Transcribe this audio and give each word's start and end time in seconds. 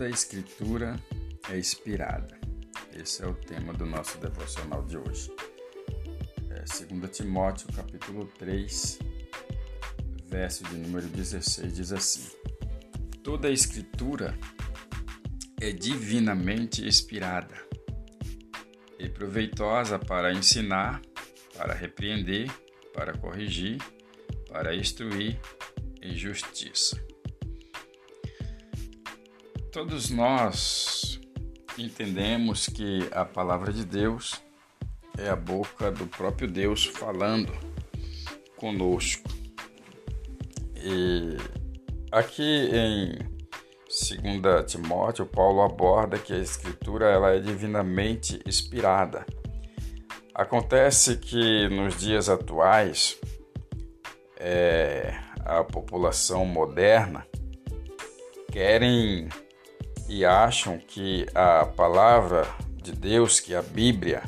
Toda 0.00 0.08
a 0.08 0.14
escritura 0.14 0.98
é 1.50 1.58
inspirada. 1.58 2.40
Esse 2.98 3.22
é 3.22 3.26
o 3.26 3.34
tema 3.34 3.74
do 3.74 3.84
nosso 3.84 4.16
devocional 4.16 4.82
de 4.82 4.96
hoje. 4.96 5.30
É 6.48 6.86
2 6.86 7.14
Timóteo, 7.14 7.68
capítulo 7.76 8.24
3, 8.38 8.98
verso 10.24 10.64
de 10.64 10.76
número 10.76 11.06
16, 11.06 11.74
diz 11.74 11.92
assim: 11.92 12.30
Toda 13.22 13.48
a 13.48 13.50
escritura 13.50 14.34
é 15.60 15.70
divinamente 15.70 16.82
inspirada 16.82 17.62
e 18.98 19.06
proveitosa 19.06 19.98
para 19.98 20.32
ensinar, 20.32 21.02
para 21.54 21.74
repreender, 21.74 22.50
para 22.94 23.18
corrigir, 23.18 23.76
para 24.48 24.74
instruir 24.74 25.38
em 26.00 26.16
justiça 26.16 26.98
Todos 29.72 30.10
nós 30.10 31.20
entendemos 31.78 32.66
que 32.66 33.08
a 33.12 33.24
palavra 33.24 33.72
de 33.72 33.84
Deus 33.84 34.42
é 35.16 35.28
a 35.28 35.36
boca 35.36 35.92
do 35.92 36.08
próprio 36.08 36.50
Deus 36.50 36.86
falando 36.86 37.52
conosco. 38.56 39.28
E 40.74 41.36
aqui 42.10 42.68
em 42.72 43.16
2 44.40 44.72
Timóteo, 44.72 45.24
Paulo 45.24 45.62
aborda 45.62 46.18
que 46.18 46.32
a 46.32 46.38
escritura 46.38 47.06
ela 47.06 47.30
é 47.30 47.38
divinamente 47.38 48.42
inspirada. 48.44 49.24
Acontece 50.34 51.16
que 51.16 51.68
nos 51.68 51.96
dias 51.96 52.28
atuais 52.28 53.20
é, 54.36 55.14
a 55.44 55.62
população 55.62 56.44
moderna 56.44 57.24
querem 58.50 59.28
e 60.10 60.24
acham 60.24 60.76
que 60.76 61.24
a 61.32 61.64
palavra 61.64 62.44
de 62.82 62.90
Deus, 62.90 63.38
que 63.38 63.54
a 63.54 63.62
Bíblia, 63.62 64.24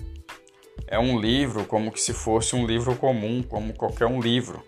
é 0.86 0.96
um 0.96 1.18
livro 1.18 1.64
como 1.64 1.90
que 1.90 2.00
se 2.00 2.12
fosse 2.12 2.54
um 2.54 2.64
livro 2.64 2.94
comum, 2.94 3.42
como 3.42 3.74
qualquer 3.74 4.06
um 4.06 4.20
livro, 4.20 4.64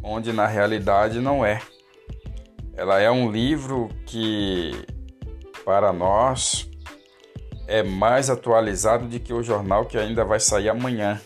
onde 0.00 0.32
na 0.32 0.46
realidade 0.46 1.18
não 1.18 1.44
é. 1.44 1.60
Ela 2.74 3.00
é 3.00 3.10
um 3.10 3.28
livro 3.28 3.88
que 4.06 4.86
para 5.64 5.92
nós 5.92 6.70
é 7.66 7.82
mais 7.82 8.30
atualizado 8.30 9.08
do 9.08 9.18
que 9.18 9.32
o 9.32 9.42
jornal 9.42 9.86
que 9.86 9.98
ainda 9.98 10.24
vai 10.24 10.38
sair 10.38 10.68
amanhã. 10.68 11.20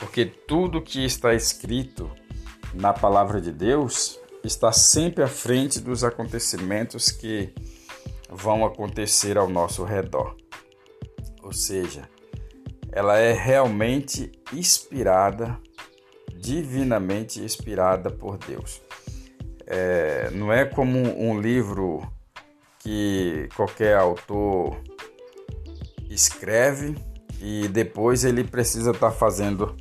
Porque 0.00 0.24
tudo 0.24 0.82
que 0.82 1.04
está 1.04 1.32
escrito 1.32 2.10
na 2.74 2.92
palavra 2.92 3.40
de 3.40 3.52
Deus 3.52 4.18
está 4.46 4.72
sempre 4.72 5.22
à 5.22 5.28
frente 5.28 5.80
dos 5.80 6.04
acontecimentos 6.04 7.10
que 7.10 7.54
vão 8.28 8.64
acontecer 8.64 9.38
ao 9.38 9.48
nosso 9.48 9.84
redor. 9.84 10.36
Ou 11.42 11.52
seja, 11.52 12.08
ela 12.92 13.18
é 13.18 13.32
realmente 13.32 14.32
inspirada, 14.52 15.58
divinamente 16.36 17.40
inspirada 17.40 18.10
por 18.10 18.38
Deus. 18.38 18.80
É, 19.66 20.30
não 20.30 20.52
é 20.52 20.64
como 20.64 20.98
um 20.98 21.40
livro 21.40 22.06
que 22.80 23.48
qualquer 23.56 23.96
autor 23.96 24.78
escreve 26.10 26.94
e 27.40 27.66
depois 27.68 28.24
ele 28.24 28.44
precisa 28.44 28.90
estar 28.90 29.10
tá 29.10 29.16
fazendo 29.16 29.74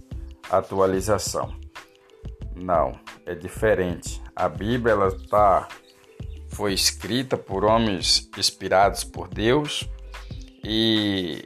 atualização. 0.49 1.53
Não, 2.55 2.93
é 3.25 3.35
diferente. 3.35 4.21
A 4.35 4.47
Bíblia 4.49 4.93
ela 4.93 5.11
tá, 5.29 5.67
foi 6.49 6.73
escrita 6.73 7.37
por 7.37 7.63
homens 7.63 8.29
inspirados 8.37 9.03
por 9.03 9.27
Deus 9.27 9.87
e 10.63 11.43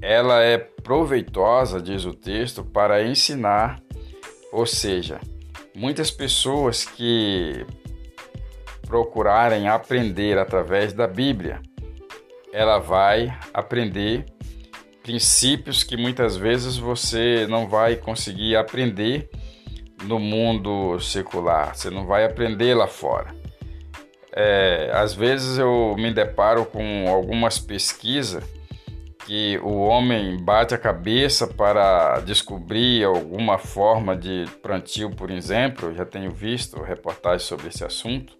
ela 0.00 0.42
é 0.42 0.58
proveitosa, 0.58 1.80
diz 1.80 2.04
o 2.04 2.12
texto, 2.12 2.62
para 2.62 3.02
ensinar, 3.02 3.80
ou 4.52 4.66
seja, 4.66 5.20
muitas 5.74 6.10
pessoas 6.10 6.84
que 6.84 7.66
procurarem 8.86 9.66
aprender 9.66 10.38
através 10.38 10.92
da 10.92 11.06
Bíblia, 11.06 11.60
ela 12.52 12.78
vai 12.78 13.36
aprender 13.52 14.26
princípios 15.02 15.82
que 15.82 15.96
muitas 15.96 16.36
vezes 16.36 16.76
você 16.76 17.46
não 17.48 17.68
vai 17.68 17.96
conseguir 17.96 18.56
aprender 18.56 19.28
no 20.04 20.18
mundo 20.18 20.98
secular, 21.00 21.74
você 21.74 21.90
não 21.90 22.06
vai 22.06 22.24
aprender 22.24 22.74
lá 22.74 22.86
fora. 22.86 23.34
É, 24.32 24.90
às 24.92 25.14
vezes 25.14 25.58
eu 25.58 25.94
me 25.96 26.12
deparo 26.12 26.64
com 26.64 27.08
algumas 27.08 27.58
pesquisas 27.58 28.42
que 29.24 29.58
o 29.62 29.78
homem 29.78 30.36
bate 30.36 30.74
a 30.74 30.78
cabeça 30.78 31.46
para 31.46 32.20
descobrir 32.20 33.04
alguma 33.04 33.58
forma 33.58 34.16
de 34.16 34.44
plantio, 34.62 35.10
por 35.10 35.30
exemplo. 35.30 35.88
Eu 35.88 35.94
já 35.94 36.04
tenho 36.04 36.30
visto 36.30 36.82
reportagens 36.82 37.44
sobre 37.44 37.68
esse 37.68 37.84
assunto. 37.84 38.36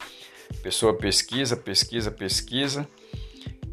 A 0.50 0.62
pessoa 0.62 0.94
pesquisa, 0.94 1.56
pesquisa, 1.56 2.10
pesquisa 2.10 2.86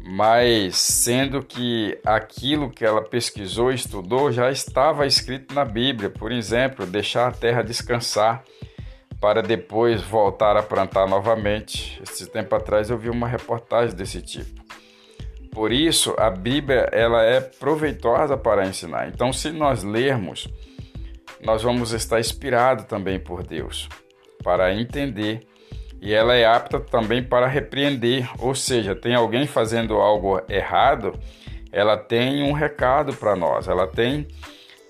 mas 0.04 0.76
sendo 0.76 1.42
que 1.42 1.98
aquilo 2.04 2.70
que 2.70 2.84
ela 2.84 3.02
pesquisou 3.02 3.70
e 3.70 3.76
estudou 3.76 4.32
já 4.32 4.50
estava 4.50 5.06
escrito 5.06 5.54
na 5.54 5.64
Bíblia, 5.64 6.10
por 6.10 6.32
exemplo, 6.32 6.84
deixar 6.84 7.28
a 7.28 7.32
terra 7.32 7.62
descansar 7.62 8.42
para 9.20 9.40
depois 9.40 10.02
voltar 10.02 10.56
a 10.56 10.62
plantar 10.62 11.06
novamente. 11.06 12.02
Esse 12.02 12.26
tempo 12.26 12.52
atrás 12.56 12.90
eu 12.90 12.98
vi 12.98 13.08
uma 13.08 13.28
reportagem 13.28 13.94
desse 13.94 14.20
tipo. 14.20 14.60
Por 15.52 15.70
isso, 15.70 16.14
a 16.18 16.30
Bíblia 16.30 16.88
ela 16.90 17.22
é 17.22 17.40
proveitosa 17.40 18.36
para 18.36 18.66
ensinar. 18.66 19.08
Então, 19.08 19.32
se 19.32 19.50
nós 19.50 19.84
lermos, 19.84 20.48
nós 21.40 21.62
vamos 21.62 21.92
estar 21.92 22.18
inspirados 22.18 22.86
também 22.86 23.20
por 23.20 23.44
Deus 23.44 23.88
para 24.42 24.74
entender 24.74 25.46
e 26.02 26.12
ela 26.12 26.34
é 26.34 26.44
apta 26.44 26.80
também 26.80 27.22
para 27.22 27.46
repreender, 27.46 28.28
ou 28.40 28.56
seja, 28.56 28.92
tem 28.92 29.14
alguém 29.14 29.46
fazendo 29.46 29.94
algo 29.94 30.42
errado, 30.48 31.16
ela 31.70 31.96
tem 31.96 32.42
um 32.42 32.52
recado 32.52 33.14
para 33.14 33.36
nós, 33.36 33.68
ela 33.68 33.86
tem 33.86 34.26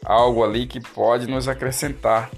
algo 0.02 0.42
ali 0.42 0.66
que 0.66 0.80
pode 0.80 1.28
nos 1.28 1.48
acrescentar. 1.48 2.30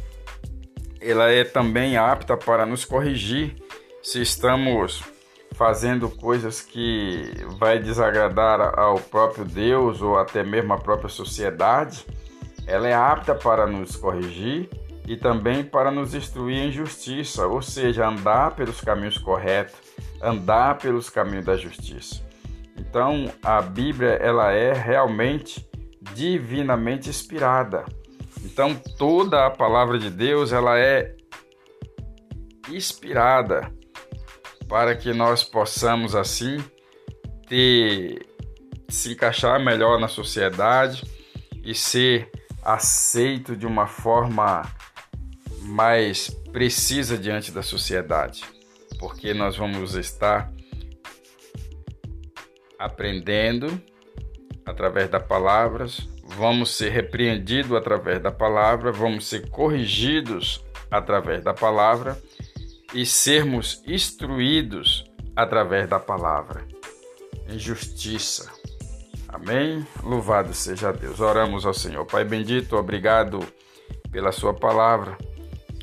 Ela 1.01 1.31
é 1.31 1.45
também 1.45 1.97
apta 1.97 2.37
para 2.37 2.67
nos 2.67 2.85
corrigir 2.85 3.55
se 4.03 4.21
estamos 4.21 5.05
fazendo 5.53 6.11
coisas 6.11 6.61
que 6.61 7.33
vai 7.61 7.79
desagradar 7.79 8.77
ao 8.77 8.97
próprio 8.97 9.45
Deus 9.45 10.03
ou 10.03 10.19
até 10.19 10.43
mesmo 10.43 10.73
à 10.73 10.79
própria 10.79 11.09
sociedade. 11.09 12.05
Ela 12.67 12.89
é 12.89 12.93
apta 12.93 13.37
para 13.37 13.69
nos 13.69 13.95
corrigir 13.95 14.69
e 15.07 15.17
também 15.17 15.63
para 15.63 15.91
nos 15.91 16.15
instruir 16.15 16.57
em 16.57 16.73
justiça, 16.73 17.47
ou 17.47 17.61
seja, 17.61 18.09
andar 18.09 18.55
pelos 18.55 18.81
caminhos 18.81 19.19
corretos, 19.19 19.77
andar 20.23 20.79
pelos 20.79 21.11
caminhos 21.11 21.45
da 21.45 21.57
justiça. 21.57 22.23
Então, 22.79 23.31
a 23.43 23.61
Bíblia 23.61 24.11
ela 24.11 24.53
é 24.53 24.73
realmente 24.73 25.69
divinamente 26.15 27.09
inspirada. 27.09 27.85
Então, 28.43 28.75
toda 28.75 29.47
a 29.47 29.51
palavra 29.51 29.99
de 29.99 30.11
Deus 30.11 30.53
ela 30.53 30.79
é 30.79 31.15
inspirada 32.71 33.71
para 34.69 34.97
que 34.97 35.13
nós 35.13 35.43
possamos 35.45 36.15
assim 36.15 36.63
ter 37.47 38.27
se 38.89 39.13
encaixar 39.13 39.63
melhor 39.63 39.99
na 39.99 40.09
sociedade 40.09 41.05
e 41.63 41.75
ser 41.75 42.31
aceito 42.63 43.57
de 43.57 43.67
uma 43.67 43.87
forma 43.87 44.63
mais 45.65 46.29
precisa 46.53 47.17
diante 47.17 47.51
da 47.51 47.63
sociedade, 47.63 48.45
porque 48.99 49.33
nós 49.33 49.57
vamos 49.57 49.95
estar 49.95 50.53
aprendendo 52.79 53.81
através 54.67 55.09
das 55.09 55.27
palavras, 55.27 56.07
vamos 56.25 56.71
ser 56.77 56.91
repreendidos 56.91 57.77
através 57.77 58.23
da 58.23 58.31
palavra, 58.31 58.93
vamos 58.93 59.27
ser 59.27 59.49
corrigidos 59.49 60.65
através 60.91 61.43
da 61.43 61.55
palavra 61.55 62.19
e 62.93 63.05
sermos 63.05 63.83
instruídos 63.87 65.05
através 65.35 65.89
da 65.89 65.99
palavra 65.99 66.67
em 67.49 67.59
justiça. 67.59 68.51
Amém? 69.29 69.85
Louvado 70.03 70.55
seja 70.55 70.93
Deus. 70.93 71.19
Oramos 71.19 71.67
ao 71.67 71.75
Senhor. 71.75 72.07
Pai 72.07 72.25
bendito, 72.25 72.77
obrigado 72.77 73.41
pela 74.13 74.31
Sua 74.31 74.55
palavra 74.55 75.19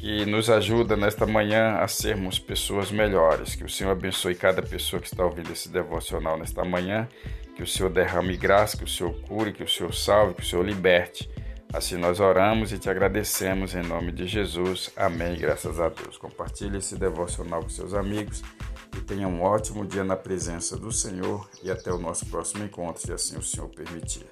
que 0.02 0.26
nos 0.26 0.50
ajuda 0.50 0.98
nesta 0.98 1.28
manhã 1.28 1.76
a 1.76 1.88
sermos 1.88 2.40
pessoas 2.40 2.92
melhores. 2.92 3.54
Que 3.54 3.64
o 3.64 3.70
Senhor 3.70 3.92
abençoe 3.92 4.34
cada 4.34 4.60
pessoa 4.60 5.00
que 5.00 5.06
está 5.06 5.24
ouvindo 5.24 5.52
esse 5.52 5.70
devocional 5.70 6.40
nesta 6.40 6.66
manhã. 6.66 7.08
Que 7.56 7.62
o 7.62 7.68
Senhor 7.68 7.92
derrame 7.92 8.36
graça, 8.36 8.76
que 8.76 8.84
o 8.84 8.88
Senhor 8.88 9.14
cure, 9.22 9.54
que 9.54 9.62
o 9.64 9.70
Senhor 9.70 9.94
salve, 9.94 10.34
que 10.34 10.42
o 10.42 10.46
Senhor 10.46 10.66
liberte. 10.66 11.30
Assim 11.72 11.98
nós 11.98 12.20
oramos 12.20 12.74
e 12.74 12.80
te 12.80 12.90
agradecemos 12.90 13.76
em 13.76 13.84
nome 13.84 14.12
de 14.12 14.26
Jesus. 14.26 14.90
Amém. 14.98 15.38
Graças 15.38 15.80
a 15.80 15.88
Deus. 15.90 16.18
Compartilhe 16.18 16.80
esse 16.80 16.96
devocional 16.96 17.62
com 17.62 17.70
seus 17.70 17.94
amigos 17.94 18.42
e 18.98 19.02
tenha 19.02 19.28
um 19.28 19.44
ótimo 19.44 19.86
dia 19.86 20.04
na 20.04 20.16
presença 20.16 20.76
do 20.76 20.92
Senhor 20.92 21.48
e 21.62 21.70
até 21.70 21.94
o 21.94 22.00
nosso 22.00 22.26
próximo 22.26 22.66
encontro, 22.66 23.00
se 23.00 23.14
assim 23.14 23.38
o 23.38 23.44
Senhor 23.44 23.70
permitir. 23.70 24.26